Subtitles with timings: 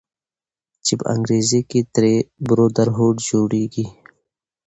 [0.85, 2.13] چې په انګريزۍ کښې ترې
[2.47, 3.85] Brotherhood جوړيږي